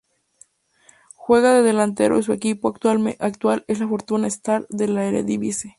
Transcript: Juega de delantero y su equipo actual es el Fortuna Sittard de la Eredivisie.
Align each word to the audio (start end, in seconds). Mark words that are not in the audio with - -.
Juega 1.13 1.53
de 1.53 1.61
delantero 1.61 2.17
y 2.17 2.23
su 2.23 2.33
equipo 2.33 2.69
actual 2.69 3.15
es 3.67 3.81
el 3.81 3.87
Fortuna 3.87 4.31
Sittard 4.31 4.65
de 4.69 4.87
la 4.87 5.05
Eredivisie. 5.05 5.69